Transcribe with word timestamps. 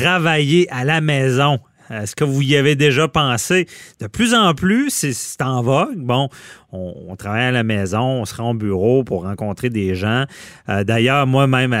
travailler 0.00 0.66
à 0.70 0.84
la 0.84 1.00
maison. 1.00 1.58
Est-ce 1.90 2.14
que 2.14 2.22
vous 2.22 2.40
y 2.40 2.54
avez 2.54 2.76
déjà 2.76 3.08
pensé? 3.08 3.66
De 4.00 4.06
plus 4.06 4.32
en 4.32 4.54
plus, 4.54 4.90
c'est 4.90 5.42
en 5.42 5.60
vogue. 5.60 5.96
Bon, 5.96 6.28
on, 6.70 7.16
travaille 7.16 7.46
à 7.46 7.50
la 7.50 7.64
maison, 7.64 8.00
on 8.00 8.24
se 8.24 8.34
rend 8.36 8.52
au 8.52 8.54
bureau 8.54 9.02
pour 9.02 9.24
rencontrer 9.24 9.70
des 9.70 9.96
gens. 9.96 10.24
Euh, 10.68 10.84
d'ailleurs, 10.84 11.26
moi-même, 11.26 11.76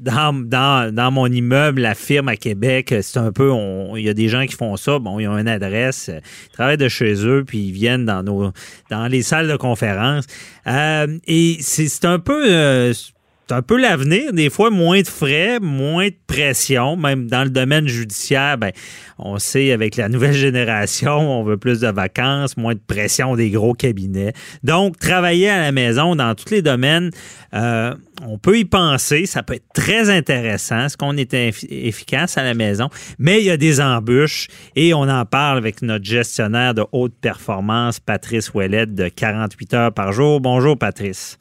dans, 0.00 1.10
mon 1.12 1.26
immeuble, 1.26 1.82
la 1.82 1.94
firme 1.94 2.28
à 2.28 2.36
Québec, 2.36 2.92
c'est 3.00 3.18
un 3.18 3.30
peu, 3.30 3.52
il 3.94 4.02
y 4.02 4.08
a 4.08 4.14
des 4.14 4.28
gens 4.28 4.44
qui 4.44 4.56
font 4.56 4.76
ça. 4.76 4.98
Bon, 4.98 5.20
ils 5.20 5.28
ont 5.28 5.38
une 5.38 5.48
adresse, 5.48 6.10
ils 6.12 6.52
travaillent 6.52 6.76
de 6.76 6.88
chez 6.88 7.24
eux, 7.24 7.44
puis 7.46 7.58
ils 7.58 7.72
viennent 7.72 8.06
dans 8.06 8.24
nos, 8.24 8.50
dans 8.90 9.06
les 9.06 9.22
salles 9.22 9.48
de 9.48 9.56
conférence. 9.56 10.26
Euh, 10.66 11.18
et 11.28 11.58
c'est 11.60 12.04
un 12.04 12.18
peu, 12.18 12.44
euh, 12.44 12.92
c'est 13.46 13.54
un 13.54 13.62
peu 13.62 13.78
l'avenir. 13.78 14.32
Des 14.32 14.48
fois, 14.48 14.70
moins 14.70 15.02
de 15.02 15.06
frais, 15.06 15.60
moins 15.60 16.08
de 16.08 16.16
pression. 16.26 16.96
Même 16.96 17.26
dans 17.26 17.44
le 17.44 17.50
domaine 17.50 17.86
judiciaire, 17.86 18.56
ben, 18.56 18.72
on 19.18 19.38
sait 19.38 19.70
avec 19.72 19.96
la 19.96 20.08
nouvelle 20.08 20.32
génération, 20.44 21.18
on 21.18 21.44
veut 21.44 21.58
plus 21.58 21.80
de 21.80 21.88
vacances, 21.88 22.56
moins 22.56 22.74
de 22.74 22.80
pression 22.86 23.36
des 23.36 23.50
gros 23.50 23.74
cabinets. 23.74 24.32
Donc, 24.62 24.98
travailler 24.98 25.50
à 25.50 25.60
la 25.60 25.72
maison 25.72 26.16
dans 26.16 26.34
tous 26.34 26.50
les 26.54 26.62
domaines, 26.62 27.10
euh, 27.52 27.94
on 28.22 28.38
peut 28.38 28.58
y 28.58 28.64
penser. 28.64 29.26
Ça 29.26 29.42
peut 29.42 29.54
être 29.54 29.72
très 29.74 30.08
intéressant, 30.08 30.88
ce 30.88 30.96
qu'on 30.96 31.16
est 31.18 31.34
efficace 31.34 32.38
à 32.38 32.44
la 32.44 32.54
maison. 32.54 32.88
Mais 33.18 33.40
il 33.40 33.44
y 33.44 33.50
a 33.50 33.58
des 33.58 33.80
embûches 33.80 34.48
et 34.74 34.94
on 34.94 35.02
en 35.02 35.26
parle 35.26 35.58
avec 35.58 35.82
notre 35.82 36.04
gestionnaire 36.04 36.72
de 36.72 36.84
haute 36.92 37.14
performance, 37.20 38.00
Patrice 38.00 38.54
Ouellette, 38.54 38.94
de 38.94 39.08
48 39.08 39.74
heures 39.74 39.92
par 39.92 40.12
jour. 40.12 40.40
Bonjour, 40.40 40.78
Patrice. 40.78 41.36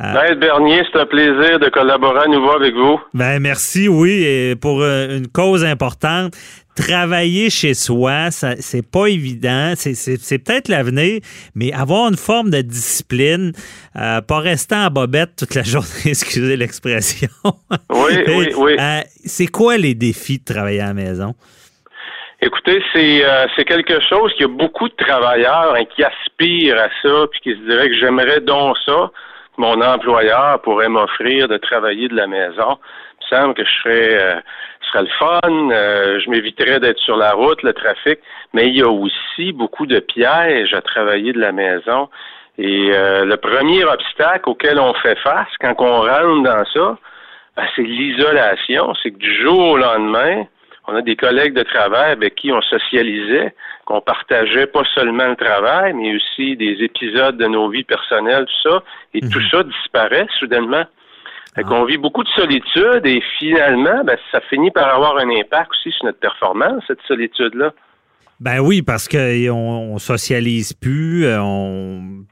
Euh, 0.00 0.34
Bernier, 0.36 0.82
c'est 0.92 1.00
un 1.00 1.06
plaisir 1.06 1.58
de 1.58 1.68
collaborer 1.70 2.20
à 2.20 2.28
nouveau 2.28 2.52
avec 2.52 2.72
vous. 2.74 3.00
Ben 3.14 3.40
merci, 3.40 3.88
oui, 3.88 4.22
et 4.24 4.54
pour 4.54 4.80
euh, 4.82 5.16
une 5.16 5.26
cause 5.26 5.64
importante. 5.64 6.34
Travailler 6.76 7.50
chez 7.50 7.74
soi, 7.74 8.30
c'est 8.30 8.88
pas 8.88 9.06
évident. 9.06 9.72
C'est 9.74 10.44
peut-être 10.44 10.68
l'avenir, 10.68 11.20
mais 11.56 11.72
avoir 11.72 12.08
une 12.08 12.16
forme 12.16 12.50
de 12.50 12.62
discipline, 12.62 13.50
euh, 13.96 14.20
pas 14.20 14.38
rester 14.38 14.76
en 14.76 14.86
bobette 14.88 15.30
toute 15.36 15.56
la 15.56 15.62
journée, 15.64 15.88
excusez 16.06 16.56
l'expression. 16.56 17.30
Oui, 17.90 18.12
oui, 18.28 18.52
oui. 18.56 18.76
Euh, 18.78 19.00
c'est 19.24 19.48
quoi 19.48 19.76
les 19.76 19.94
défis 19.94 20.38
de 20.38 20.44
travailler 20.44 20.80
à 20.80 20.86
la 20.86 20.94
maison? 20.94 21.34
Écoutez, 22.40 22.80
c'est 22.92 23.24
c'est 23.56 23.64
quelque 23.64 23.98
chose 24.08 24.32
qu'il 24.34 24.42
y 24.42 24.44
a 24.44 24.54
beaucoup 24.54 24.88
de 24.88 24.94
travailleurs 24.94 25.74
hein, 25.74 25.82
qui 25.96 26.04
aspirent 26.04 26.78
à 26.78 26.88
ça, 27.02 27.26
puis 27.32 27.40
qui 27.42 27.50
se 27.50 27.68
diraient 27.68 27.88
que 27.88 27.98
j'aimerais 27.98 28.40
donc 28.40 28.76
ça 28.86 29.10
mon 29.58 29.80
employeur 29.82 30.60
pourrait 30.62 30.88
m'offrir 30.88 31.48
de 31.48 31.56
travailler 31.56 32.08
de 32.08 32.16
la 32.16 32.26
maison. 32.26 32.78
Il 33.20 33.36
me 33.36 33.40
semble 33.40 33.54
que 33.54 33.64
je 33.64 33.70
serais, 33.82 34.14
euh, 34.14 34.40
ce 34.80 34.88
serait 34.88 35.02
le 35.02 35.08
fun, 35.18 35.70
euh, 35.70 36.20
je 36.20 36.30
m'éviterais 36.30 36.80
d'être 36.80 36.98
sur 36.98 37.16
la 37.16 37.32
route, 37.32 37.62
le 37.62 37.72
trafic, 37.72 38.20
mais 38.54 38.68
il 38.68 38.76
y 38.76 38.82
a 38.82 38.88
aussi 38.88 39.52
beaucoup 39.52 39.86
de 39.86 39.98
pièges 39.98 40.72
à 40.72 40.80
travailler 40.80 41.32
de 41.32 41.40
la 41.40 41.52
maison. 41.52 42.08
Et 42.56 42.90
euh, 42.92 43.24
le 43.24 43.36
premier 43.36 43.84
obstacle 43.84 44.48
auquel 44.48 44.78
on 44.78 44.94
fait 44.94 45.18
face 45.18 45.48
quand 45.60 45.74
on 45.78 46.00
rentre 46.02 46.42
dans 46.42 46.64
ça, 46.72 46.98
ben, 47.56 47.64
c'est 47.74 47.82
l'isolation. 47.82 48.94
C'est 49.02 49.10
que 49.10 49.18
du 49.18 49.42
jour 49.42 49.70
au 49.70 49.76
lendemain, 49.76 50.44
on 50.88 50.96
a 50.96 51.02
des 51.02 51.16
collègues 51.16 51.52
de 51.52 51.62
travail 51.62 52.12
avec 52.12 52.34
qui 52.34 52.50
on 52.50 52.62
socialisait, 52.62 53.54
qu'on 53.84 54.00
partageait 54.00 54.66
pas 54.66 54.82
seulement 54.94 55.28
le 55.28 55.36
travail, 55.36 55.92
mais 55.92 56.16
aussi 56.16 56.56
des 56.56 56.78
épisodes 56.82 57.36
de 57.36 57.46
nos 57.46 57.68
vies 57.68 57.84
personnelles, 57.84 58.46
tout 58.46 58.70
ça, 58.70 58.82
et 59.12 59.20
tout 59.20 59.38
mhm. 59.38 59.48
ça 59.50 59.62
disparaît 59.64 60.26
soudainement. 60.38 60.84
Fait 61.54 61.62
qu'on 61.64 61.84
vit 61.84 61.98
beaucoup 61.98 62.22
de 62.22 62.28
solitude 62.30 63.04
et 63.04 63.22
finalement, 63.38 64.02
ben, 64.04 64.16
ça 64.32 64.40
finit 64.48 64.70
par 64.70 64.94
avoir 64.94 65.18
un 65.18 65.28
impact 65.28 65.70
aussi 65.72 65.90
sur 65.94 66.06
notre 66.06 66.20
performance, 66.20 66.82
cette 66.86 67.02
solitude-là. 67.06 67.72
Ben 68.40 68.60
oui, 68.60 68.82
parce 68.82 69.08
qu'on 69.08 69.18
on 69.50 69.98
socialise 69.98 70.72
plus, 70.72 71.26
euh, 71.26 71.40
on, 71.40 72.24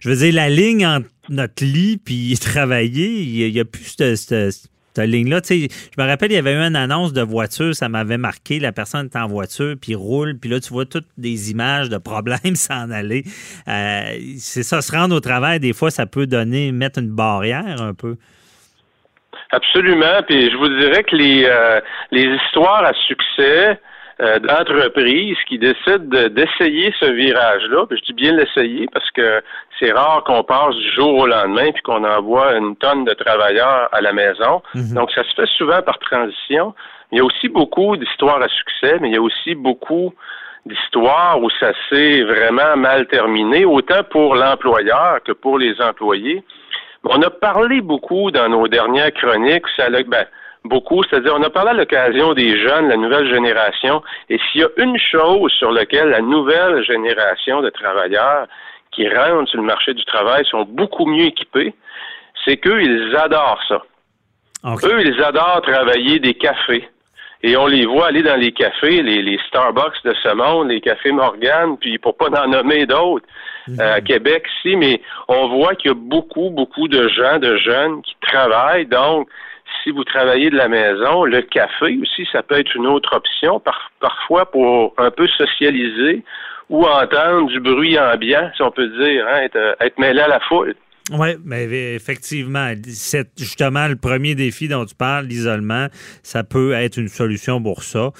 je 0.00 0.08
veux 0.08 0.16
dire, 0.16 0.34
la 0.34 0.48
ligne 0.48 0.86
entre 0.86 1.08
notre 1.28 1.64
lit 1.64 1.98
puis 2.02 2.38
travailler, 2.40 3.22
il 3.22 3.52
n'y 3.52 3.60
a, 3.60 3.64
plus 3.64 3.96
cette, 3.98 4.16
cette 4.16 4.70
ligne-là. 4.98 5.40
Tu 5.40 5.54
je 5.54 6.02
me 6.02 6.06
rappelle, 6.06 6.32
il 6.32 6.34
y 6.34 6.38
avait 6.38 6.54
eu 6.54 6.58
une 6.58 6.76
annonce 6.76 7.12
de 7.12 7.22
voiture, 7.22 7.74
ça 7.74 7.88
m'avait 7.88 8.18
marqué. 8.18 8.58
La 8.58 8.72
personne 8.72 9.08
est 9.12 9.16
en 9.16 9.26
voiture, 9.26 9.74
puis 9.80 9.94
roule, 9.94 10.38
puis 10.38 10.50
là, 10.50 10.60
tu 10.60 10.72
vois 10.72 10.86
toutes 10.86 11.08
des 11.16 11.50
images 11.50 11.88
de 11.88 11.98
problèmes 11.98 12.38
s'en 12.54 12.90
aller. 12.90 13.24
Euh, 13.68 14.02
c'est 14.38 14.62
ça, 14.62 14.82
se 14.82 14.92
rendre 14.92 15.14
au 15.14 15.20
travail, 15.20 15.60
des 15.60 15.72
fois, 15.72 15.90
ça 15.90 16.06
peut 16.06 16.26
donner, 16.26 16.72
mettre 16.72 16.98
une 16.98 17.10
barrière 17.10 17.80
un 17.80 17.94
peu. 17.94 18.16
Absolument. 19.52 20.22
Puis 20.26 20.50
je 20.50 20.56
vous 20.56 20.68
dirais 20.68 21.02
que 21.02 21.16
les, 21.16 21.44
euh, 21.44 21.80
les 22.12 22.24
histoires 22.24 22.84
à 22.84 22.92
succès, 22.94 23.80
euh, 24.20 24.38
d'entreprises 24.38 25.38
qui 25.48 25.58
décident 25.58 26.28
d'essayer 26.28 26.92
ce 27.00 27.06
virage-là. 27.06 27.86
Je 27.90 28.02
dis 28.02 28.12
bien 28.12 28.32
l'essayer 28.32 28.86
parce 28.92 29.10
que 29.12 29.42
c'est 29.78 29.92
rare 29.92 30.22
qu'on 30.24 30.44
passe 30.44 30.74
du 30.74 30.92
jour 30.92 31.20
au 31.20 31.26
lendemain 31.26 31.72
puis 31.72 31.82
qu'on 31.82 32.04
envoie 32.04 32.54
une 32.54 32.76
tonne 32.76 33.04
de 33.04 33.14
travailleurs 33.14 33.88
à 33.92 34.00
la 34.00 34.12
maison. 34.12 34.62
Mhm. 34.74 34.94
Donc, 34.94 35.10
ça 35.12 35.24
se 35.24 35.34
fait 35.34 35.48
souvent 35.56 35.80
par 35.82 35.98
transition. 36.00 36.74
Il 37.12 37.18
y 37.18 37.20
a 37.20 37.24
aussi 37.24 37.48
beaucoup 37.48 37.96
d'histoires 37.96 38.42
à 38.42 38.48
succès, 38.48 38.98
mais 39.00 39.08
il 39.08 39.14
y 39.14 39.18
a 39.18 39.22
aussi 39.22 39.54
beaucoup 39.54 40.12
d'histoires 40.66 41.42
où 41.42 41.48
ça 41.58 41.72
s'est 41.88 42.22
vraiment 42.22 42.76
mal 42.76 43.06
terminé, 43.06 43.64
autant 43.64 44.02
pour 44.10 44.34
l'employeur 44.34 45.22
que 45.24 45.32
pour 45.32 45.58
les 45.58 45.80
employés. 45.80 46.44
On 47.04 47.22
a 47.22 47.30
parlé 47.30 47.80
beaucoup 47.80 48.30
dans 48.30 48.48
nos 48.48 48.68
dernières 48.68 49.12
chroniques, 49.12 49.64
ça, 49.76 49.88
ben, 49.88 50.26
beaucoup. 50.64 51.02
C'est-à-dire, 51.04 51.34
on 51.36 51.42
a 51.42 51.50
parlé 51.50 51.70
à 51.70 51.74
l'occasion 51.74 52.34
des 52.34 52.58
jeunes, 52.58 52.88
la 52.88 52.96
nouvelle 52.96 53.28
génération, 53.32 54.02
et 54.28 54.38
s'il 54.38 54.62
y 54.62 54.64
a 54.64 54.68
une 54.76 54.98
chose 54.98 55.52
sur 55.52 55.70
laquelle 55.70 56.08
la 56.08 56.20
nouvelle 56.20 56.84
génération 56.84 57.62
de 57.62 57.70
travailleurs 57.70 58.46
qui 58.92 59.08
rentrent 59.08 59.48
sur 59.48 59.60
le 59.60 59.66
marché 59.66 59.94
du 59.94 60.04
travail 60.04 60.44
sont 60.46 60.64
beaucoup 60.64 61.06
mieux 61.06 61.26
équipés, 61.26 61.74
c'est 62.44 62.56
qu'eux, 62.56 62.82
ils 62.82 63.16
adorent 63.16 63.62
ça. 63.68 63.82
Eux, 64.64 65.00
ils 65.06 65.22
adorent 65.22 65.62
travailler 65.62 66.18
des 66.18 66.34
cafés. 66.34 66.88
Et 67.42 67.56
on 67.56 67.66
les 67.66 67.86
voit 67.86 68.08
aller 68.08 68.22
dans 68.22 68.36
les 68.36 68.52
cafés, 68.52 69.02
les, 69.02 69.38
Starbucks 69.48 70.04
de 70.04 70.14
ce 70.22 70.34
monde, 70.34 70.68
les 70.68 70.82
cafés 70.82 71.12
Morgan, 71.12 71.78
puis 71.80 71.96
pour 71.98 72.16
pas 72.16 72.28
en 72.38 72.48
nommer 72.48 72.84
d'autres, 72.84 73.26
mhm. 73.66 73.80
euh, 73.80 73.94
à 73.94 74.00
Québec 74.02 74.46
ici, 74.58 74.76
mais 74.76 75.00
on 75.28 75.48
voit 75.48 75.74
qu'il 75.74 75.90
y 75.90 75.92
a 75.92 75.96
beaucoup, 75.96 76.50
beaucoup 76.50 76.86
de 76.86 77.08
gens, 77.08 77.38
de 77.38 77.56
jeunes 77.56 78.02
qui 78.02 78.14
travaillent. 78.20 78.86
Donc, 78.86 79.28
si 79.82 79.90
vous 79.90 80.04
travaillez 80.04 80.50
de 80.50 80.56
la 80.56 80.68
maison, 80.68 81.24
le 81.24 81.42
café 81.42 81.98
aussi, 82.00 82.26
ça 82.32 82.42
peut 82.42 82.58
être 82.58 82.74
une 82.74 82.86
autre 82.86 83.16
option, 83.16 83.62
parfois 84.00 84.50
pour 84.50 84.94
un 84.98 85.10
peu 85.10 85.26
socialiser 85.28 86.22
ou 86.68 86.84
entendre 86.84 87.48
du 87.48 87.60
bruit 87.60 87.98
ambiant, 87.98 88.50
si 88.54 88.62
on 88.62 88.70
peut 88.70 88.88
dire, 88.88 89.26
hein, 89.28 89.40
être, 89.42 89.76
être 89.80 89.98
mêlé 89.98 90.20
à 90.20 90.28
la 90.28 90.40
foule. 90.40 90.74
Oui, 91.12 91.28
mais 91.44 91.64
effectivement, 91.94 92.72
c'est 92.84 93.28
justement 93.36 93.88
le 93.88 93.96
premier 93.96 94.34
défi 94.34 94.68
dont 94.68 94.84
tu 94.84 94.94
parles, 94.94 95.26
l'isolement, 95.26 95.88
ça 96.22 96.44
peut 96.44 96.72
être 96.72 96.98
une 96.98 97.08
solution 97.08 97.62
pour 97.62 97.82
ça. 97.82 98.10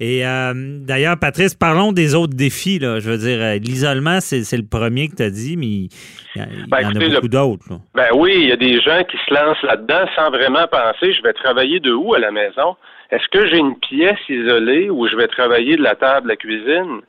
Et 0.00 0.26
euh, 0.26 0.52
d'ailleurs, 0.56 1.18
Patrice, 1.18 1.54
parlons 1.54 1.92
des 1.92 2.14
autres 2.14 2.34
défis. 2.34 2.78
Là. 2.78 3.00
Je 3.00 3.10
veux 3.10 3.18
dire, 3.18 3.38
euh, 3.40 3.54
l'isolement, 3.56 4.20
c'est 4.20 4.56
le 4.56 4.66
premier 4.66 5.08
que 5.08 5.16
tu 5.16 5.22
as 5.22 5.30
dit, 5.30 5.56
mais 5.56 5.66
il 5.66 5.88
y, 6.36 6.68
ben, 6.68 6.86
en 6.86 6.96
a 6.96 7.08
beaucoup 7.14 7.28
d'autres. 7.28 7.68
Ben 7.94 8.08
oui, 8.14 8.32
il 8.36 8.48
y 8.48 8.52
a 8.52 8.56
des 8.56 8.80
gens 8.80 9.02
qui 9.04 9.16
se 9.26 9.34
lancent 9.34 9.62
là-dedans 9.62 10.06
sans 10.16 10.30
vraiment 10.30 10.66
penser, 10.66 11.12
je 11.12 11.22
vais 11.22 11.32
travailler 11.32 11.80
de 11.80 11.92
où 11.92 12.14
à 12.14 12.18
la 12.18 12.30
maison? 12.30 12.76
Est-ce 13.10 13.28
que 13.30 13.46
j'ai 13.48 13.58
une 13.58 13.76
pièce 13.78 14.18
isolée 14.28 14.88
où 14.88 15.08
je 15.08 15.16
vais 15.16 15.26
travailler 15.26 15.76
de 15.76 15.82
la 15.82 15.96
table 15.96 16.30
à 16.30 16.34
la 16.34 16.36
cuisine? 16.36 17.00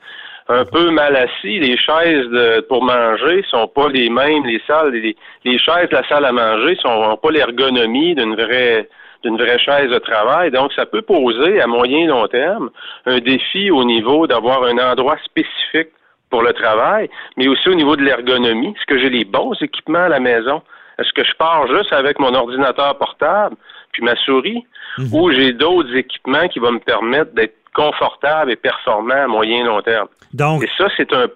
Un 0.51 0.65
peu 0.65 0.91
mal 0.91 1.15
assis. 1.15 1.59
Les 1.59 1.77
chaises 1.77 2.63
pour 2.67 2.83
manger 2.83 3.43
sont 3.49 3.67
pas 3.67 3.89
les 3.89 4.09
mêmes. 4.09 4.45
Les 4.45 4.61
salles, 4.67 4.91
les, 4.91 5.59
chaises 5.59 5.89
de 5.89 5.95
la 5.95 6.07
salle 6.07 6.25
à 6.25 6.31
manger 6.31 6.75
sont 6.75 7.17
pas 7.17 7.31
l'ergonomie 7.31 8.15
d'une 8.15 8.35
vraie 8.35 8.87
d'une 9.23 9.37
vraie 9.37 9.59
chaise 9.59 9.89
de 9.91 9.99
travail. 9.99 10.49
Donc, 10.49 10.73
ça 10.73 10.87
peut 10.87 11.03
poser 11.03 11.61
à 11.61 11.67
moyen 11.67 11.99
et 11.99 12.07
long 12.07 12.27
terme 12.27 12.71
un 13.05 13.19
défi 13.19 13.69
au 13.69 13.83
niveau 13.83 14.25
d'avoir 14.25 14.63
un 14.63 14.77
endroit 14.79 15.17
spécifique 15.23 15.89
pour 16.31 16.41
le 16.41 16.53
travail, 16.53 17.07
mais 17.37 17.47
aussi 17.47 17.69
au 17.69 17.75
niveau 17.75 17.95
de 17.95 18.01
l'ergonomie. 18.01 18.69
Est-ce 18.69 18.85
que 18.87 18.97
j'ai 18.97 19.09
les 19.09 19.25
bons 19.25 19.53
équipements 19.61 20.05
à 20.05 20.09
la 20.09 20.19
maison? 20.19 20.63
Est-ce 20.97 21.13
que 21.13 21.23
je 21.23 21.35
pars 21.35 21.67
juste 21.67 21.93
avec 21.93 22.19
mon 22.19 22.33
ordinateur 22.33 22.97
portable? 22.97 23.55
Puis 23.93 24.03
ma 24.03 24.15
souris? 24.15 24.63
Mhm. 24.97 25.13
Ou 25.13 25.31
j'ai 25.31 25.53
d'autres 25.53 25.95
équipements 25.95 26.47
qui 26.47 26.59
vont 26.59 26.73
me 26.73 26.79
permettre 26.79 27.33
d'être 27.33 27.55
confortable 27.73 28.51
et 28.51 28.55
performant 28.55 29.23
à 29.23 29.27
moyen 29.27 29.61
et 29.61 29.63
long 29.63 29.81
terme. 29.81 30.07
Donc, 30.33 30.63
et 30.63 30.69
ça, 30.77 30.87
c'est 30.97 31.11
un, 31.13 31.27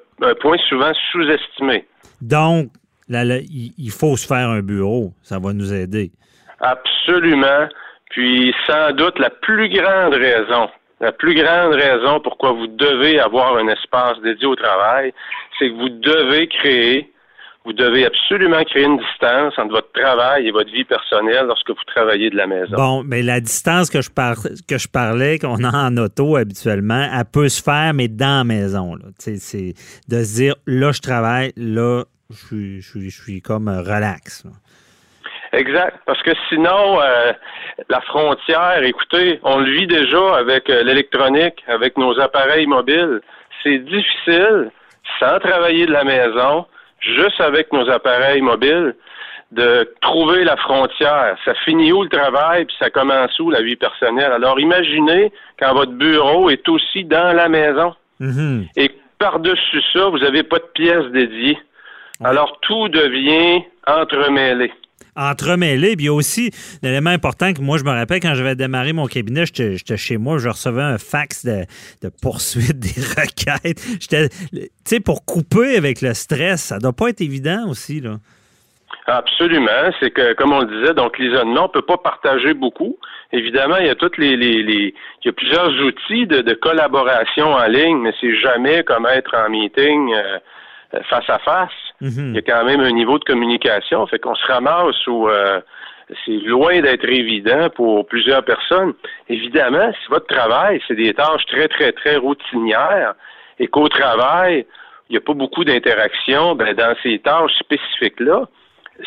point 0.41 0.57
souvent 0.69 0.91
sous-estimé. 1.11 1.85
Donc, 2.21 2.69
il 3.09 3.91
faut 3.91 4.15
se 4.17 4.25
faire 4.25 4.49
un 4.49 4.61
bureau. 4.61 5.11
Ça 5.21 5.39
va 5.39 5.53
nous 5.53 5.73
aider. 5.73 6.11
Absolument. 6.59 7.67
Puis, 8.09 8.53
sans 8.65 8.91
doute, 8.93 9.19
la 9.19 9.29
plus 9.29 9.69
grande 9.69 10.13
raison, 10.13 10.69
la 11.01 11.11
plus 11.11 11.35
grande 11.35 11.73
raison 11.73 12.19
pourquoi 12.21 12.51
vous 12.53 12.67
devez 12.67 13.19
avoir 13.19 13.57
un 13.57 13.67
espace 13.67 14.19
dédié 14.21 14.47
au 14.47 14.55
travail, 14.55 15.13
c'est 15.59 15.69
que 15.69 15.75
vous 15.75 15.89
devez 15.89 16.47
créer 16.47 17.11
vous 17.65 17.73
devez 17.73 18.05
absolument 18.05 18.63
créer 18.63 18.83
une 18.83 18.97
distance 18.97 19.57
entre 19.57 19.71
votre 19.71 19.91
travail 19.91 20.47
et 20.47 20.51
votre 20.51 20.71
vie 20.71 20.83
personnelle 20.83 21.47
lorsque 21.47 21.69
vous 21.69 21.83
travaillez 21.87 22.29
de 22.29 22.37
la 22.37 22.45
maison. 22.45 22.75
Bon, 22.75 23.03
mais 23.03 23.23
la 23.23 23.39
distance 23.39 23.89
que 23.89 24.01
je, 24.01 24.09
que 24.67 24.77
je 24.77 24.87
parlais, 24.87 25.39
qu'on 25.39 25.63
a 25.63 25.87
en 25.87 25.97
auto 25.97 26.35
habituellement, 26.35 27.09
elle 27.11 27.25
peut 27.25 27.49
se 27.49 27.61
faire, 27.61 27.93
mais 27.95 28.07
dans 28.07 28.39
la 28.39 28.43
maison. 28.43 28.95
C'est 29.17 29.73
de 30.07 30.23
se 30.23 30.35
dire, 30.35 30.55
là, 30.67 30.91
je 30.91 31.01
travaille, 31.01 31.53
là, 31.57 32.03
je 32.29 32.81
suis, 32.81 32.81
je 32.81 33.09
suis, 33.09 33.41
comme 33.41 33.67
relax. 33.67 34.45
Exact. 35.51 35.97
Parce 36.05 36.21
que 36.21 36.31
sinon, 36.49 37.01
euh, 37.01 37.33
la 37.89 38.01
frontière, 38.01 38.83
écoutez, 38.83 39.39
on 39.43 39.59
le 39.59 39.71
vit 39.71 39.87
déjà 39.87 40.35
avec 40.35 40.69
euh, 40.69 40.83
l'électronique, 40.83 41.63
avec 41.67 41.97
nos 41.97 42.19
appareils 42.19 42.67
mobiles. 42.67 43.21
C'est 43.63 43.79
difficile, 43.79 44.69
sans 45.19 45.39
travailler 45.39 45.85
de 45.85 45.93
la 45.93 46.03
maison, 46.03 46.65
juste 47.05 47.39
avec 47.39 47.71
nos 47.71 47.89
appareils 47.89 48.41
mobiles, 48.41 48.95
de 49.51 49.93
trouver 50.01 50.43
la 50.43 50.57
frontière. 50.57 51.37
Ça 51.45 51.53
finit 51.63 51.93
où 51.93 52.03
le 52.03 52.09
travail, 52.09 52.65
puis 52.65 52.75
ça 52.79 52.89
commence 52.89 53.37
où 53.39 53.49
la 53.49 53.61
vie 53.61 53.75
personnelle? 53.75 54.31
Alors 54.31 54.59
imaginez 54.59 55.31
quand 55.59 55.73
votre 55.73 55.93
bureau 55.93 56.49
est 56.49 56.67
aussi 56.67 57.05
dans 57.05 57.35
la 57.35 57.47
maison. 57.47 57.93
Mm-hmm. 58.19 58.67
Et 58.75 58.91
par-dessus 59.19 59.81
ça, 59.93 60.09
vous 60.09 60.19
n'avez 60.19 60.43
pas 60.43 60.57
de 60.57 60.69
pièces 60.73 61.11
dédiées. 61.11 61.59
Alors 62.23 62.59
tout 62.61 62.89
devient 62.89 63.63
entremêlé 63.87 64.71
entremêlé. 65.15 65.95
Puis 65.95 66.05
il 66.05 66.07
y 66.07 66.09
a 66.09 66.13
aussi 66.13 66.51
un 66.83 66.89
élément 66.89 67.09
important 67.09 67.53
que 67.53 67.61
moi, 67.61 67.77
je 67.77 67.83
me 67.83 67.91
rappelle 67.91 68.19
quand 68.19 68.35
j'avais 68.35 68.55
démarré 68.55 68.93
mon 68.93 69.07
cabinet, 69.07 69.45
j'étais 69.45 69.97
chez 69.97 70.17
moi, 70.17 70.37
je 70.37 70.49
recevais 70.49 70.83
un 70.83 70.97
fax 70.97 71.45
de, 71.45 71.65
poursuite 72.21 72.79
des 72.79 73.01
requêtes. 73.01 73.81
J'étais, 73.99 74.29
tu 74.29 74.69
sais, 74.85 74.99
pour 74.99 75.25
couper 75.25 75.77
avec 75.77 76.01
le 76.01 76.13
stress, 76.13 76.61
ça 76.61 76.79
doit 76.79 76.93
pas 76.93 77.09
être 77.09 77.21
évident 77.21 77.67
aussi, 77.67 78.01
là. 78.01 78.17
Absolument. 79.07 79.91
C'est 79.99 80.09
que, 80.09 80.33
comme 80.33 80.51
on 80.51 80.61
le 80.61 80.79
disait, 80.79 80.93
donc 80.93 81.19
l'isolement, 81.19 81.65
on 81.65 81.69
peut 81.69 81.83
pas 81.83 81.97
partager 81.97 82.53
beaucoup. 82.53 82.97
Évidemment, 83.31 83.77
il 83.77 83.85
y 83.85 83.89
a 83.89 83.95
toutes 83.95 84.17
les, 84.17 84.35
les, 84.35 84.93
il 85.23 85.25
y 85.25 85.29
a 85.29 85.33
plusieurs 85.33 85.69
outils 85.83 86.25
de, 86.25 86.53
collaboration 86.53 87.53
en 87.53 87.67
ligne, 87.67 87.99
mais 87.99 88.13
c'est 88.19 88.35
jamais 88.35 88.83
comme 88.83 89.05
être 89.05 89.35
en 89.35 89.49
meeting 89.49 90.13
euh, 90.13 90.39
face 91.09 91.29
à 91.29 91.39
face. 91.39 91.69
Mhm. 92.01 92.29
Il 92.29 92.35
y 92.35 92.37
a 92.39 92.41
quand 92.41 92.65
même 92.65 92.81
un 92.81 92.91
niveau 92.91 93.17
de 93.19 93.23
communication. 93.23 94.05
Fait 94.07 94.19
qu'on 94.19 94.35
se 94.35 94.45
ramasse 94.47 95.07
où 95.07 95.29
euh, 95.29 95.61
c'est 96.25 96.39
loin 96.45 96.81
d'être 96.81 97.07
évident 97.07 97.69
pour 97.69 98.05
plusieurs 98.07 98.43
personnes. 98.43 98.93
Évidemment, 99.29 99.91
si 99.91 100.09
votre 100.09 100.27
travail, 100.27 100.81
c'est 100.87 100.95
des 100.95 101.13
tâches 101.13 101.45
très, 101.47 101.67
très, 101.67 101.91
très 101.91 102.17
routinières 102.17 103.13
et 103.59 103.67
qu'au 103.67 103.87
travail, 103.87 104.65
il 105.09 105.13
n'y 105.13 105.17
a 105.17 105.21
pas 105.21 105.33
beaucoup 105.33 105.63
d'interaction, 105.63 106.55
ben, 106.55 106.73
dans 106.73 106.95
ces 107.03 107.19
tâches 107.19 107.53
spécifiques-là, 107.59 108.47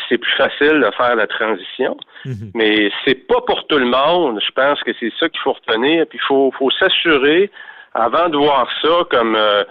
c'est 0.07 0.17
plus 0.17 0.31
facile 0.33 0.81
de 0.81 0.91
faire 0.95 1.15
la 1.15 1.27
transition. 1.27 1.97
Mhm. 2.25 2.51
Mais 2.53 2.91
c'est 3.05 3.27
pas 3.27 3.41
pour 3.41 3.65
tout 3.67 3.77
le 3.77 3.85
monde. 3.85 4.39
Je 4.45 4.51
pense 4.51 4.81
que 4.83 4.91
c'est 4.99 5.11
ça 5.19 5.29
qu'il 5.29 5.39
faut 5.41 5.53
retenir. 5.53 6.05
Puis 6.07 6.19
il 6.21 6.27
faut, 6.27 6.51
faut 6.57 6.71
s'assurer, 6.71 7.49
avant 7.93 8.29
de 8.29 8.37
voir 8.37 8.67
ça 8.81 9.05
comme 9.09 9.35
euh, 9.35 9.63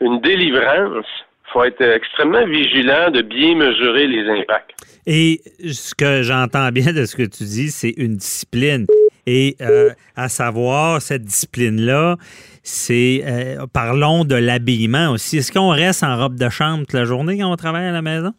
une 0.00 0.20
délivrance, 0.20 1.06
faut 1.52 1.64
être 1.64 1.82
extrêmement 1.82 2.46
vigilant 2.46 3.10
de 3.10 3.22
bien 3.22 3.54
mesurer 3.54 4.06
les 4.06 4.28
impacts. 4.40 4.72
Et 5.06 5.40
ce 5.58 5.94
que 5.94 6.22
j'entends 6.22 6.68
bien 6.70 6.92
de 6.92 7.04
ce 7.04 7.16
que 7.16 7.22
tu 7.22 7.44
dis, 7.44 7.70
c'est 7.70 7.94
une 7.96 8.16
discipline. 8.16 8.86
Et 9.26 9.56
euh, 9.60 9.90
à 10.16 10.28
savoir, 10.28 11.00
cette 11.00 11.22
discipline-là, 11.22 12.16
c'est, 12.62 13.22
euh, 13.24 13.66
parlons 13.72 14.24
de 14.24 14.34
l'habillement 14.34 15.10
aussi. 15.10 15.38
Est-ce 15.38 15.52
qu'on 15.52 15.70
reste 15.70 16.02
en 16.02 16.16
robe 16.16 16.36
de 16.36 16.48
chambre 16.48 16.80
toute 16.80 16.92
la 16.92 17.04
journée 17.04 17.38
quand 17.38 17.50
on 17.50 17.56
travaille 17.56 17.86
à 17.86 17.92
la 17.92 18.02
maison? 18.02 18.32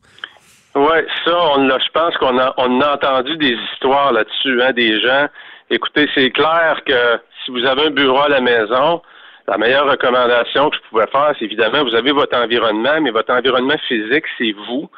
Oui, 0.76 0.98
ça, 1.24 1.38
on 1.56 1.70
je 1.70 1.92
pense 1.94 2.18
qu'on 2.18 2.38
a, 2.40 2.54
on 2.58 2.82
a 2.82 2.96
entendu 2.96 3.38
des 3.38 3.56
histoires 3.72 4.12
là-dessus, 4.12 4.62
hein, 4.62 4.72
des 4.74 5.00
gens. 5.00 5.28
Écoutez, 5.70 6.10
c'est 6.16 6.32
clair 6.32 6.82
que 6.86 7.20
si 7.46 7.52
vous 7.52 7.64
avez 7.66 7.88
un 7.88 7.92
bureau 7.92 8.22
à 8.22 8.30
la 8.30 8.42
maison, 8.42 9.02
la 9.48 9.58
meilleure 9.58 9.90
recommandation 9.90 10.70
que 10.70 10.78
je 10.78 10.90
pouvais 10.90 11.08
faire, 11.08 11.34
c'est 11.38 11.46
évidemment, 11.46 11.84
vous 11.84 11.96
avez 11.96 12.12
votre 12.12 12.38
environnement, 12.38 13.02
mais 13.02 13.12
votre 13.12 13.34
environnement 13.34 13.78
physique, 13.88 14.26
c'est 14.38 14.54
vous. 14.68 14.90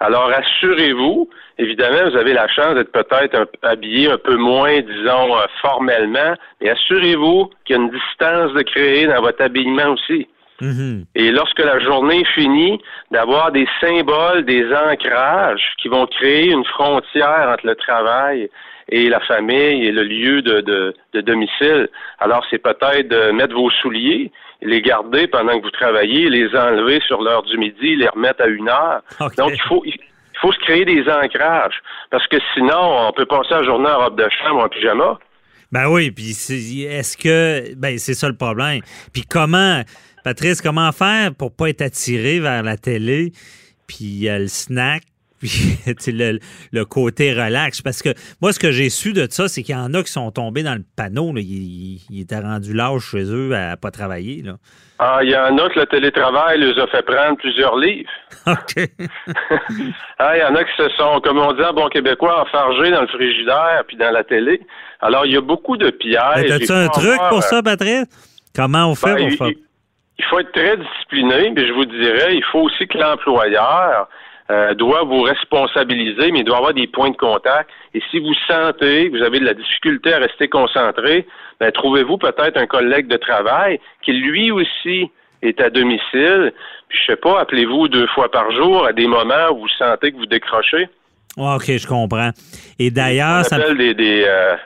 Alors, 0.00 0.30
assurez-vous, 0.30 1.28
évidemment, 1.58 2.08
vous 2.10 2.16
avez 2.16 2.32
la 2.32 2.46
chance 2.46 2.74
d'être 2.74 2.92
peut-être 2.92 3.48
habillé 3.62 4.10
un 4.10 4.18
peu 4.18 4.36
moins, 4.36 4.80
disons, 4.80 5.36
euh, 5.36 5.46
formellement, 5.60 6.34
mais 6.60 6.70
assurez-vous 6.70 7.50
qu'il 7.64 7.76
y 7.76 7.78
a 7.78 7.82
une 7.82 7.90
distance 7.90 8.52
de 8.52 8.62
créer 8.62 9.08
dans 9.08 9.20
votre 9.20 9.42
habillement 9.42 9.94
aussi. 9.94 10.28
Mm-hmm. 10.60 11.04
Et 11.16 11.32
lorsque 11.32 11.58
la 11.58 11.80
journée 11.80 12.24
finit, 12.34 12.80
d'avoir 13.10 13.50
des 13.50 13.66
symboles, 13.80 14.44
des 14.44 14.64
ancrages 14.72 15.72
qui 15.82 15.88
vont 15.88 16.06
créer 16.06 16.50
une 16.50 16.64
frontière 16.64 17.48
entre 17.52 17.66
le 17.66 17.74
travail 17.74 18.48
et 18.90 19.08
la 19.08 19.20
famille 19.20 19.86
et 19.86 19.92
le 19.92 20.02
lieu 20.02 20.42
de, 20.42 20.60
de, 20.60 21.20
domicile. 21.20 21.88
Alors, 22.18 22.44
c'est 22.50 22.58
peut-être 22.58 23.08
de 23.08 23.30
mettre 23.32 23.54
vos 23.54 23.70
souliers, 23.70 24.32
les 24.62 24.80
garder 24.80 25.26
pendant 25.26 25.58
que 25.58 25.64
vous 25.64 25.70
travaillez, 25.70 26.28
les 26.28 26.54
enlever 26.56 27.00
sur 27.06 27.22
l'heure 27.22 27.42
du 27.42 27.58
midi, 27.58 27.96
les 27.96 28.08
remettre 28.08 28.42
à 28.42 28.46
une 28.46 28.68
heure. 28.68 29.02
Donc, 29.36 29.52
il 29.52 29.62
faut, 29.68 29.82
il 29.84 29.98
faut 30.40 30.52
se 30.52 30.58
créer 30.60 30.84
des 30.84 31.02
ancrages. 31.08 31.80
Parce 32.10 32.26
que 32.28 32.36
sinon, 32.54 33.08
on 33.08 33.12
peut 33.12 33.26
passer 33.26 33.50
la 33.50 33.64
journée 33.64 33.90
en 33.90 34.04
robe 34.04 34.18
de 34.18 34.28
chambre 34.42 34.60
ou 34.60 34.64
en 34.64 34.68
pyjama. 34.68 35.18
Ben 35.70 35.86
oui, 35.88 36.10
puis 36.10 36.30
est-ce 36.84 37.16
que 37.18 37.74
ben 37.74 37.98
c'est 37.98 38.14
ça 38.14 38.26
le 38.26 38.36
problème. 38.36 38.80
Puis 39.12 39.24
comment 39.28 39.82
Patrice, 40.24 40.62
comment 40.62 40.92
faire 40.92 41.34
pour 41.34 41.54
pas 41.54 41.68
être 41.68 41.82
attiré 41.82 42.40
vers 42.40 42.62
la 42.62 42.78
télé 42.78 43.32
puis 43.86 44.28
le 44.30 44.46
snack? 44.46 45.02
puis 45.40 46.12
le, 46.12 46.38
le, 46.72 46.84
côté 46.84 47.32
relax. 47.32 47.82
Parce 47.82 48.02
que 48.02 48.10
moi, 48.40 48.52
ce 48.52 48.58
que 48.58 48.72
j'ai 48.72 48.90
su 48.90 49.12
de 49.12 49.26
ça, 49.30 49.48
c'est 49.48 49.62
qu'il 49.62 49.74
y 49.74 49.78
en 49.78 49.94
a 49.94 50.02
qui 50.02 50.10
sont 50.10 50.30
tombés 50.30 50.62
dans 50.62 50.74
le 50.74 50.84
panneau. 50.96 51.32
Là. 51.32 51.40
Ils, 51.40 52.00
étaient 52.20 52.40
rendus 52.40 52.74
lâches 52.74 53.10
chez 53.10 53.24
eux 53.24 53.54
à 53.54 53.76
pas 53.76 53.90
travailler. 53.90 54.42
Là. 54.42 54.54
Ah, 54.98 55.20
il 55.22 55.30
y 55.30 55.36
en 55.36 55.56
a 55.58 55.68
que 55.68 55.78
le 55.78 55.86
télétravail 55.86 56.58
les 56.58 56.76
a 56.80 56.86
fait 56.88 57.02
prendre 57.02 57.36
plusieurs 57.36 57.76
livres. 57.76 58.10
OK. 58.46 58.74
ah, 60.18 60.36
il 60.36 60.40
y 60.40 60.44
en 60.44 60.54
a 60.56 60.64
qui 60.64 60.76
se 60.76 60.88
sont, 60.96 61.20
comme 61.20 61.38
on 61.38 61.52
dit 61.52 61.62
en 61.62 61.72
bon 61.72 61.88
québécois, 61.88 62.42
enfargés 62.42 62.90
dans 62.90 63.02
le 63.02 63.06
frigidaire 63.06 63.84
puis 63.86 63.96
dans 63.96 64.10
la 64.10 64.24
télé. 64.24 64.60
Alors, 65.00 65.24
il 65.24 65.32
y 65.32 65.36
a 65.36 65.40
beaucoup 65.40 65.76
de 65.76 65.90
pièges. 65.90 66.50
As-tu 66.50 66.72
un 66.72 66.88
truc 66.88 67.20
pour 67.28 67.42
ça, 67.44 67.62
Patrice? 67.62 68.06
Comment 68.54 68.90
on 68.90 68.94
fait 68.96 69.14
ben, 69.14 69.36
pour 69.36 69.48
il, 69.48 69.58
il 70.18 70.24
faut 70.24 70.40
être 70.40 70.52
très 70.52 70.76
discipliné, 70.76 71.52
mais 71.54 71.66
je 71.66 71.72
vous 71.72 71.84
dirais, 71.84 72.34
il 72.34 72.44
faut 72.50 72.62
aussi 72.62 72.88
que 72.88 72.98
l'employeur 72.98 74.08
euh, 74.50 74.74
doit 74.74 75.02
vous 75.04 75.22
responsabiliser, 75.22 76.32
mais 76.32 76.40
il 76.40 76.44
doit 76.44 76.56
avoir 76.56 76.74
des 76.74 76.86
points 76.86 77.10
de 77.10 77.16
contact. 77.16 77.68
Et 77.92 78.02
si 78.10 78.18
vous 78.18 78.34
sentez 78.46 79.10
que 79.10 79.18
vous 79.18 79.22
avez 79.22 79.40
de 79.40 79.44
la 79.44 79.54
difficulté 79.54 80.12
à 80.14 80.18
rester 80.18 80.48
concentré, 80.48 81.26
ben, 81.60 81.70
trouvez-vous 81.70 82.16
peut-être 82.16 82.56
un 82.56 82.66
collègue 82.66 83.08
de 83.08 83.16
travail 83.16 83.78
qui 84.02 84.12
lui 84.12 84.50
aussi 84.50 85.10
est 85.42 85.60
à 85.60 85.68
domicile. 85.68 86.52
Puis 86.88 86.98
je 86.98 87.12
sais 87.12 87.16
pas, 87.16 87.40
appelez-vous 87.40 87.88
deux 87.88 88.06
fois 88.08 88.30
par 88.30 88.50
jour 88.52 88.86
à 88.86 88.92
des 88.92 89.06
moments 89.06 89.50
où 89.52 89.60
vous 89.60 89.68
sentez 89.78 90.12
que 90.12 90.16
vous 90.16 90.26
décrochez. 90.26 90.88
OK, 91.36 91.64
je 91.66 91.86
comprends. 91.86 92.30
Et 92.78 92.90
d'ailleurs, 92.90 93.44
ça 93.44 93.58
des, 93.74 93.94
des, 93.94 94.24
euh, 94.26 94.56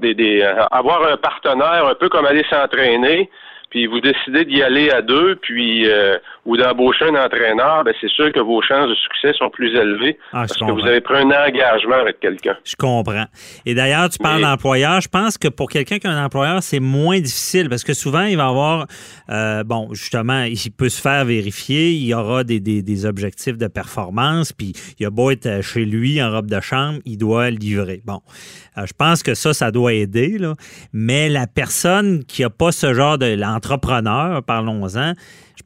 des, 0.00 0.14
des 0.14 0.40
euh, 0.40 0.64
avoir 0.70 1.04
un 1.04 1.16
partenaire 1.16 1.86
un 1.86 1.94
peu 1.94 2.08
comme 2.08 2.26
aller 2.26 2.44
s'entraîner 2.50 3.30
puis 3.70 3.86
vous 3.86 4.00
décidez 4.00 4.44
d'y 4.44 4.62
aller 4.62 4.90
à 4.90 5.02
deux, 5.02 5.36
puis 5.36 5.86
euh, 5.86 6.16
ou 6.48 6.56
d'embaucher 6.56 7.04
un 7.04 7.14
entraîneur, 7.14 7.84
ben 7.84 7.92
c'est 8.00 8.08
sûr 8.08 8.32
que 8.32 8.40
vos 8.40 8.62
chances 8.62 8.88
de 8.88 8.94
succès 8.94 9.34
sont 9.38 9.50
plus 9.50 9.68
élevées 9.76 10.18
ah, 10.32 10.46
parce 10.48 10.56
que 10.56 10.64
vous 10.64 10.80
avez 10.80 11.02
pris 11.02 11.18
un 11.18 11.26
engagement 11.26 11.96
avec 11.96 12.20
quelqu'un. 12.20 12.56
Je 12.64 12.74
comprends. 12.74 13.26
Et 13.66 13.74
d'ailleurs, 13.74 14.08
tu 14.08 14.16
parles 14.16 14.40
d'employeur. 14.40 15.02
Je 15.02 15.08
pense 15.08 15.36
que 15.36 15.48
pour 15.48 15.68
quelqu'un 15.68 15.98
qui 15.98 16.06
a 16.06 16.10
un 16.10 16.24
employeur, 16.24 16.62
c'est 16.62 16.80
moins 16.80 17.20
difficile 17.20 17.68
parce 17.68 17.84
que 17.84 17.92
souvent, 17.92 18.22
il 18.22 18.38
va 18.38 18.46
avoir, 18.46 18.86
euh, 19.28 19.62
bon, 19.62 19.90
justement, 19.92 20.44
il 20.44 20.56
peut 20.72 20.88
se 20.88 21.02
faire 21.02 21.26
vérifier, 21.26 21.90
il 21.90 22.06
y 22.06 22.14
aura 22.14 22.44
des, 22.44 22.60
des, 22.60 22.80
des 22.80 23.04
objectifs 23.04 23.58
de 23.58 23.66
performance, 23.66 24.54
puis 24.54 24.72
il 24.98 25.04
a 25.04 25.10
beau 25.10 25.30
être 25.30 25.60
chez 25.62 25.84
lui 25.84 26.22
en 26.22 26.30
robe 26.30 26.48
de 26.48 26.60
chambre, 26.60 26.98
il 27.04 27.18
doit 27.18 27.50
livrer. 27.50 28.00
Bon, 28.06 28.22
euh, 28.78 28.86
je 28.86 28.94
pense 28.96 29.22
que 29.22 29.34
ça, 29.34 29.52
ça 29.52 29.70
doit 29.70 29.92
aider, 29.92 30.38
là. 30.38 30.54
mais 30.94 31.28
la 31.28 31.46
personne 31.46 32.24
qui 32.24 32.40
n'a 32.40 32.48
pas 32.48 32.72
ce 32.72 32.94
genre 32.94 33.18
de 33.18 33.34
l'entrepreneur, 33.34 34.42
parlons-en, 34.42 35.12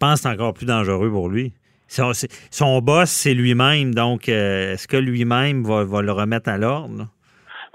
pense 0.02 0.22
que 0.22 0.28
c'est 0.28 0.34
encore 0.34 0.54
plus 0.54 0.66
dangereux 0.66 1.10
pour 1.10 1.28
lui. 1.28 1.52
Son, 1.88 2.80
boss, 2.80 3.10
c'est 3.10 3.34
lui-même, 3.34 3.94
donc 3.94 4.28
euh, 4.28 4.72
est-ce 4.72 4.88
que 4.88 4.96
lui-même 4.96 5.62
va, 5.62 6.02
le 6.02 6.12
remettre 6.12 6.48
à 6.48 6.56
l'ordre? 6.56 7.06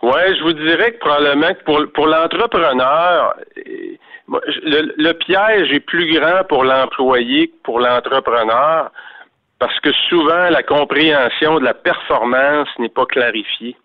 Oui, 0.01 0.22
je 0.38 0.43
vous 0.43 0.53
dirais 0.53 0.93
que 0.93 1.00
probablement 1.00 1.53
que 1.53 1.63
pour, 1.63 1.81
pour 1.93 2.07
l'entrepreneur, 2.07 3.36
le, 3.55 4.93
le, 4.98 5.13
piège 5.13 5.72
est 5.72 5.79
plus 5.79 6.19
grand 6.19 6.43
pour 6.50 6.63
l'employé 6.63 7.48
que 7.48 7.55
pour 7.63 7.79
l'entrepreneur 7.79 8.91
parce 9.60 9.79
que 9.79 9.91
souvent 10.10 10.50
la 10.50 10.63
compréhension 10.63 11.60
de 11.60 11.65
la 11.65 11.74
performance 11.74 12.67
n'est 12.79 12.89
pas 12.89 13.05
clarifiée. 13.05 13.75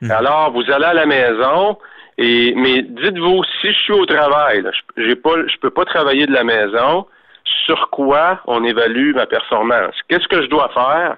Hmm. 0.00 0.10
Alors, 0.10 0.52
vous 0.52 0.64
allez 0.70 0.86
à 0.86 0.94
la 0.94 1.06
maison, 1.06 1.78
et 2.18 2.54
mais 2.56 2.82
dites-vous, 2.82 3.42
si 3.60 3.72
je 3.72 3.78
suis 3.78 3.92
au 3.92 4.06
travail, 4.06 4.64
je 4.96 5.02
ne 5.02 5.58
peux 5.60 5.70
pas 5.70 5.84
travailler 5.84 6.26
de 6.26 6.32
la 6.32 6.44
maison, 6.44 7.06
sur 7.44 7.90
quoi 7.90 8.40
on 8.46 8.64
évalue 8.64 9.14
ma 9.14 9.26
performance? 9.26 9.94
Qu'est-ce 10.08 10.28
que 10.28 10.42
je 10.42 10.48
dois 10.48 10.68
faire 10.70 11.16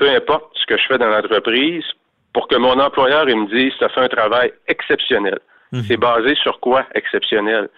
peu 0.00 0.08
importe 0.08 0.50
ce 0.54 0.64
que 0.64 0.78
je 0.78 0.86
fais 0.88 0.98
dans 0.98 1.08
l'entreprise, 1.08 1.84
pour 2.32 2.48
que 2.48 2.56
mon 2.56 2.80
employeur 2.80 3.28
il 3.28 3.36
me 3.36 3.46
dise 3.54 3.72
tu 3.78 3.84
as 3.84 3.90
fait 3.90 4.00
un 4.00 4.08
travail 4.08 4.50
exceptionnel. 4.66 5.38
Mhm. 5.72 5.82
C'est 5.86 5.98
basé 5.98 6.34
sur 6.36 6.58
quoi 6.58 6.86
exceptionnel? 6.94 7.68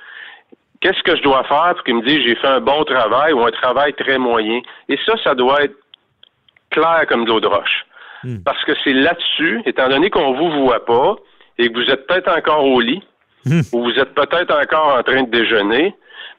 Qu'est-ce 0.81 1.03
que 1.03 1.17
je 1.17 1.23
dois 1.23 1.43
faire 1.45 1.75
pour 1.75 1.85
qu'il 1.85 1.97
me 1.97 2.07
dise 2.07 2.21
j'ai 2.25 2.37
fait 2.37 2.47
un 2.47 2.61
bon 2.61 2.85
travail 2.85 3.33
ou 3.33 3.45
un 3.45 3.51
travail 3.51 3.93
très 3.95 4.19
moyen? 4.19 4.61
Et 4.89 4.99
ça, 5.05 5.15
ça 5.25 5.35
doit 5.35 5.65
être 5.65 5.75
clair 6.71 7.05
comme 7.09 7.25
de 7.25 7.31
l'eau 7.31 7.41
de 7.41 7.49
roche. 7.49 7.87
Mhm. 8.23 8.43
Parce 8.45 8.65
que 8.65 8.73
c'est 8.85 8.93
là-dessus, 8.93 9.61
étant 9.67 9.89
donné 9.89 10.09
qu'on 10.09 10.33
vous 10.33 10.51
voit 10.63 10.85
pas 10.85 11.17
et 11.59 11.69
que 11.69 11.75
vous 11.75 11.91
êtes 11.91 12.07
peut-être 12.07 12.31
encore 12.31 12.65
au 12.65 12.81
lit, 12.81 13.03
mhm. 13.47 13.63
ou 13.73 13.83
vous 13.83 13.99
êtes 13.99 14.15
peut-être 14.15 14.55
encore 14.55 14.97
en 14.97 15.03
train 15.03 15.25
de 15.25 15.31
déjeuner, 15.31 15.93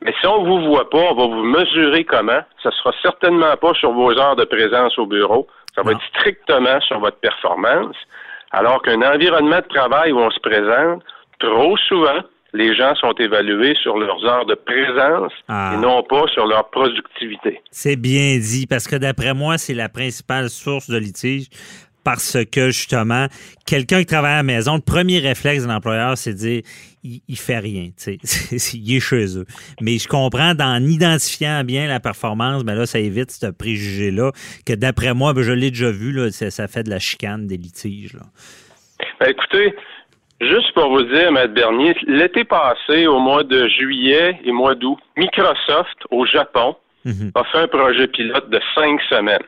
mais 0.03 0.13
si 0.19 0.27
on 0.27 0.43
vous 0.43 0.67
voit 0.67 0.89
pas, 0.89 1.11
on 1.11 1.15
va 1.15 1.25
vous 1.27 1.43
mesurer 1.43 2.03
comment. 2.03 2.41
Ça 2.61 2.71
sera 2.71 2.91
certainement 3.01 3.55
pas 3.57 3.73
sur 3.73 3.91
vos 3.91 4.11
heures 4.17 4.35
de 4.35 4.43
présence 4.43 4.97
au 4.97 5.05
bureau. 5.05 5.47
Ça 5.75 5.81
va 5.81 5.91
être 5.91 6.03
strictement 6.09 6.79
sur 6.81 6.99
votre 6.99 7.17
performance. 7.17 7.95
Alors 8.51 8.81
qu'un 8.81 9.01
environnement 9.01 9.57
de 9.57 9.73
travail 9.73 10.11
où 10.11 10.19
on 10.19 10.29
se 10.29 10.39
présente, 10.39 11.03
trop 11.39 11.75
souvent, 11.77 12.19
les 12.53 12.75
gens 12.75 12.93
sont 12.95 13.13
évalués 13.13 13.75
sur 13.81 13.97
leurs 13.97 14.23
heures 14.25 14.45
de 14.45 14.53
présence 14.53 15.31
ah. 15.47 15.71
et 15.73 15.77
non 15.77 16.03
pas 16.03 16.27
sur 16.27 16.45
leur 16.45 16.69
productivité. 16.69 17.61
C'est 17.71 17.95
bien 17.95 18.37
dit, 18.37 18.67
parce 18.67 18.87
que 18.87 18.95
d'après 18.95 19.33
moi, 19.33 19.57
c'est 19.57 19.73
la 19.73 19.89
principale 19.89 20.49
source 20.49 20.89
de 20.89 20.97
litige 20.97 21.47
parce 22.03 22.37
que 22.51 22.69
justement, 22.69 23.27
quelqu'un 23.65 23.99
qui 23.99 24.05
travaille 24.05 24.33
à 24.33 24.37
la 24.37 24.43
maison, 24.43 24.75
le 24.75 24.81
premier 24.81 25.19
réflexe 25.19 25.63
de 25.63 25.69
l'employeur, 25.69 26.17
c'est 26.17 26.33
de 26.33 26.37
dire 26.37 26.61
il, 27.03 27.21
il 27.27 27.37
fait 27.37 27.59
rien, 27.59 27.89
tu 27.97 28.17
sais, 28.19 28.77
il 28.77 28.95
est 28.95 28.99
chez 28.99 29.37
eux. 29.37 29.45
Mais 29.81 29.97
je 29.97 30.07
comprends 30.07 30.53
d'en 30.53 30.77
identifiant 30.77 31.63
bien 31.63 31.87
la 31.87 31.99
performance, 31.99 32.63
mais 32.63 32.75
là, 32.75 32.85
ça 32.85 32.99
évite 32.99 33.31
ce 33.31 33.47
préjugé-là 33.47 34.31
que 34.65 34.73
d'après 34.73 35.13
moi, 35.13 35.33
ben, 35.33 35.43
je 35.43 35.51
l'ai 35.51 35.69
déjà 35.69 35.91
vu, 35.91 36.11
là, 36.11 36.31
ça, 36.31 36.67
fait 36.67 36.83
de 36.83 36.89
la 36.89 36.99
chicane, 36.99 37.47
des 37.47 37.57
litiges. 37.57 38.13
Là. 38.13 38.23
Ben, 39.19 39.29
écoutez, 39.29 39.75
juste 40.41 40.73
pour 40.73 40.89
vous 40.89 41.03
dire, 41.03 41.27
M. 41.27 41.47
Bernier, 41.53 41.95
l'été 42.07 42.43
passé, 42.43 43.07
au 43.07 43.19
mois 43.19 43.43
de 43.43 43.67
juillet 43.67 44.39
et 44.43 44.51
mois 44.51 44.75
d'août, 44.75 44.99
Microsoft 45.17 45.97
au 46.11 46.25
Japon 46.25 46.75
mhm. 47.05 47.31
a 47.35 47.43
fait 47.45 47.59
un 47.59 47.67
projet 47.67 48.07
pilote 48.07 48.49
de 48.49 48.59
cinq 48.75 49.01
semaines. 49.09 49.43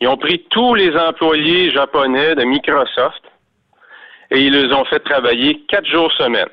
Ils 0.00 0.08
ont 0.08 0.16
pris 0.16 0.44
tous 0.50 0.74
les 0.74 0.96
employés 0.96 1.70
japonais 1.70 2.34
de 2.34 2.42
Microsoft 2.42 3.22
et 4.30 4.40
ils 4.40 4.52
les 4.52 4.72
ont 4.72 4.84
fait 4.84 5.00
travailler 5.00 5.62
quatre 5.68 5.86
jours 5.86 6.12
semaine. 6.12 6.48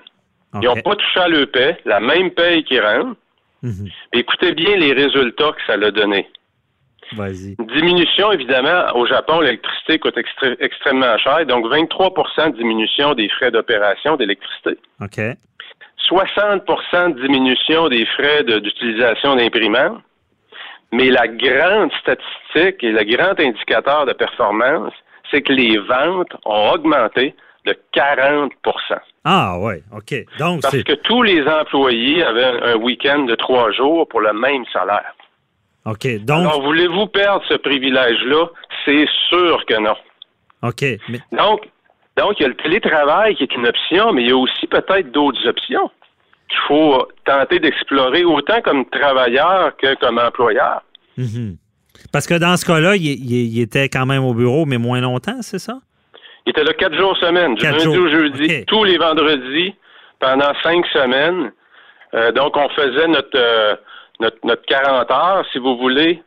Ils 0.62 0.65
n'ont 0.68 0.82
pas 0.82 0.96
touché 0.96 1.20
à 1.20 1.27
le 1.27 1.48
paie, 1.48 1.77
la 1.86 2.00
même 2.00 2.30
paie 2.32 2.63
qui 2.63 2.80
rentre. 2.80 3.18
Mhm. 3.63 3.89
Écoutez 4.13 4.53
bien 4.53 4.75
les 4.75 4.94
résultats 4.94 5.51
que 5.51 5.62
ça 5.65 5.74
a 5.74 5.92
donné. 5.92 6.27
Vas-y. 7.13 7.56
Diminution, 7.75 8.32
évidemment, 8.32 8.96
au 8.96 9.06
Japon, 9.06 9.42
l'électricité 9.42 10.00
coûte 10.00 10.18
extrêmement 10.60 11.18
cher, 11.18 11.46
donc 11.46 11.68
23 11.68 12.12
de 12.50 12.58
diminution 12.58 13.13
des 13.13 13.30
frais 13.30 13.51
d'opération 13.51 14.15
d'électricité. 14.15 14.77
OK. 15.01 15.20
60 16.08 16.65
de 17.15 17.22
diminution 17.22 17.88
des 17.88 18.06
frais 18.06 18.44
d'utilisation 18.44 19.36
d'imprimantes. 19.36 20.01
Mais 20.92 21.10
la 21.10 21.27
grande 21.27 21.92
statistique 22.01 22.84
et 22.84 22.92
le 22.92 23.03
grand 23.03 23.39
indicateur 23.39 24.06
de 24.06 24.13
performance, 24.13 24.94
c'est 25.32 25.42
que 25.42 25.53
les 25.53 25.77
ventes 25.77 26.34
ont 26.46 26.72
augmenté 26.72 27.36
de 27.65 27.77
40% 27.96 28.50
Ah 29.24 29.58
ouais, 29.60 29.84
OK. 29.96 30.13
Donc, 30.38 30.62
Parce 30.62 30.84
que 30.84 30.93
tous 30.93 31.24
les 31.24 31.48
employés 31.48 32.24
avaient 32.24 32.62
un 32.63 32.75
week-end 32.75 33.20
de 33.20 33.36
trois 33.36 33.72
jours 33.72 34.08
pour 34.08 34.22
le 34.22 34.34
même 34.34 34.63
salaire. 34.74 35.13
OK. 35.86 36.08
Donc... 36.24 36.41
Alors, 36.41 36.62
voulez-vous 36.62 37.08
perdre 37.08 37.43
ce 37.48 37.55
privilège-là? 37.55 38.48
C'est 38.86 39.08
sûr 39.29 39.65
que 39.65 39.79
non. 39.79 39.96
OK. 40.62 40.84
Donc, 41.32 41.70
donc, 42.17 42.39
il 42.39 42.43
y 42.43 42.46
a 42.46 42.50
le 42.50 42.55
télétravail 42.55 43.36
qui 43.36 43.43
est 43.43 43.55
une 43.55 43.67
option, 43.67 44.13
mais 44.13 44.24
il 44.24 44.29
y 44.29 44.32
a 44.32 44.38
aussi 44.38 44.67
peut-être 44.67 45.12
d'autres 45.12 45.48
options 45.48 45.89
qu'il 46.48 46.60
faut 46.67 47.08
tenter 47.25 47.60
d'explorer 47.60 48.24
autant 48.24 48.62
comme 48.62 48.86
travailleur 48.89 49.75
que 49.77 49.96
comme 49.96 50.20
employeur. 50.20 50.84
Mhm. 51.17 51.58
Parce 52.12 52.27
que 52.27 52.36
dans 52.36 52.58
ce 52.58 52.65
cas-là, 52.65 52.96
il, 52.96 53.60
était 53.60 53.89
quand 53.89 54.05
même 54.05 54.24
au 54.24 54.34
bureau, 54.34 54.65
mais 54.65 54.77
moins 54.77 55.01
longtemps, 55.01 55.41
c'est 55.41 55.60
ça? 55.60 55.79
Il 56.45 56.50
était 56.50 56.63
là 56.63 56.73
quatre 56.73 56.97
jours 56.97 57.15
semaine, 57.17 57.55
du 57.55 57.63
lundi 57.63 57.88
au 57.88 58.09
jeudi, 58.09 58.65
tous 58.65 58.83
les 58.83 58.97
vendredis, 58.97 59.73
pendant 60.19 60.53
cinq 60.62 60.85
semaines. 60.88 61.51
Euh, 62.13 62.31
donc, 62.31 62.55
on 62.57 62.69
faisait 62.69 63.07
notre, 63.07 63.35
euh, 63.35 63.75
notre, 64.19 64.38
notre 64.43 64.65
40 64.65 65.12
heures, 65.12 65.45
si 65.51 65.57
vous 65.59 65.77
voulez, 65.77 66.21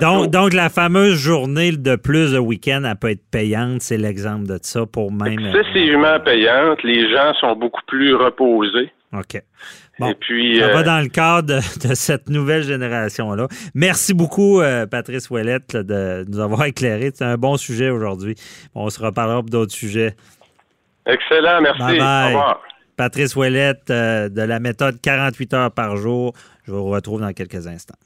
donc, 0.00 0.30
donc, 0.30 0.52
la 0.52 0.68
fameuse 0.68 1.16
journée 1.16 1.72
de 1.72 1.96
plus 1.96 2.32
de 2.32 2.38
week-end, 2.38 2.82
elle 2.84 2.96
peut 2.96 3.10
être 3.10 3.24
payante, 3.30 3.80
c'est 3.80 3.96
l'exemple 3.96 4.46
de 4.46 4.58
ça 4.60 4.84
pour 4.84 5.10
même. 5.10 5.38
Excessivement 5.38 6.06
euh, 6.06 6.18
payante. 6.18 6.82
Les 6.82 7.10
gens 7.10 7.32
sont 7.40 7.56
beaucoup 7.56 7.80
plus 7.86 8.14
reposés. 8.14 8.92
OK. 9.14 9.40
Bon, 9.98 10.10
Et 10.10 10.14
puis, 10.14 10.60
ça 10.60 10.68
va 10.68 10.80
euh, 10.80 10.82
dans 10.82 11.00
le 11.00 11.08
cadre 11.08 11.54
de, 11.54 11.94
cette 11.94 12.28
nouvelle 12.28 12.62
génération-là. 12.62 13.48
Merci 13.74 14.12
beaucoup, 14.12 14.60
euh, 14.60 14.86
Patrice 14.86 15.30
Ouellette, 15.30 15.76
de 15.76 16.24
nous 16.28 16.38
avoir 16.40 16.64
éclairé. 16.64 17.10
C'est 17.14 17.24
un 17.24 17.36
bon 17.36 17.56
sujet 17.56 17.88
aujourd'hui. 17.88 18.34
On 18.74 18.90
se 18.90 19.00
reparlera 19.00 19.40
pour 19.40 19.50
d'autres 19.50 19.72
sujets. 19.72 20.14
Excellent, 21.06 21.60
merci. 21.62 21.82
Au 21.82 21.86
revoir. 21.86 22.62
Patrice 22.96 23.36
Ouellette 23.36 23.88
de 23.88 24.42
la 24.42 24.58
méthode 24.58 25.00
48 25.00 25.54
heures 25.54 25.70
par 25.70 25.96
jour. 25.96 26.32
Je 26.64 26.72
vous 26.72 26.84
retrouve 26.84 27.20
dans 27.20 27.32
quelques 27.32 27.66
instants. 27.66 27.96